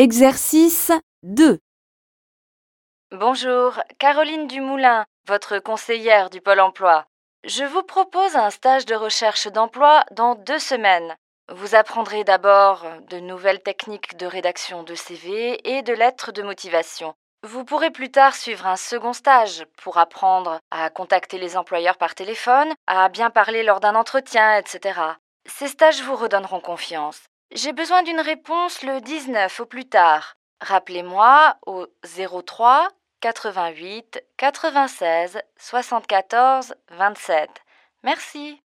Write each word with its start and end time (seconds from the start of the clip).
Exercice 0.00 0.92
2. 1.24 1.58
Bonjour, 3.10 3.82
Caroline 3.98 4.46
Dumoulin, 4.46 5.04
votre 5.26 5.58
conseillère 5.58 6.30
du 6.30 6.40
Pôle 6.40 6.60
emploi. 6.60 7.06
Je 7.42 7.64
vous 7.64 7.82
propose 7.82 8.36
un 8.36 8.50
stage 8.50 8.86
de 8.86 8.94
recherche 8.94 9.48
d'emploi 9.48 10.04
dans 10.12 10.36
deux 10.36 10.60
semaines. 10.60 11.16
Vous 11.52 11.74
apprendrez 11.74 12.22
d'abord 12.22 12.86
de 13.10 13.18
nouvelles 13.18 13.60
techniques 13.60 14.16
de 14.16 14.26
rédaction 14.26 14.84
de 14.84 14.94
CV 14.94 15.58
et 15.68 15.82
de 15.82 15.94
lettres 15.94 16.30
de 16.30 16.44
motivation. 16.44 17.14
Vous 17.42 17.64
pourrez 17.64 17.90
plus 17.90 18.12
tard 18.12 18.36
suivre 18.36 18.68
un 18.68 18.76
second 18.76 19.12
stage 19.12 19.64
pour 19.82 19.98
apprendre 19.98 20.60
à 20.70 20.90
contacter 20.90 21.38
les 21.38 21.56
employeurs 21.56 21.98
par 21.98 22.14
téléphone, 22.14 22.72
à 22.86 23.08
bien 23.08 23.30
parler 23.30 23.64
lors 23.64 23.80
d'un 23.80 23.96
entretien, 23.96 24.58
etc. 24.58 25.00
Ces 25.44 25.66
stages 25.66 26.04
vous 26.04 26.14
redonneront 26.14 26.60
confiance. 26.60 27.20
J'ai 27.52 27.72
besoin 27.72 28.02
d'une 28.02 28.20
réponse 28.20 28.82
le 28.82 29.00
19 29.00 29.60
au 29.60 29.66
plus 29.66 29.86
tard. 29.86 30.36
Rappelez-moi 30.60 31.56
au 31.66 31.86
03 32.04 32.88
88 33.20 34.22
96 34.36 35.38
74 35.56 36.74
27. 36.90 37.48
Merci. 38.02 38.62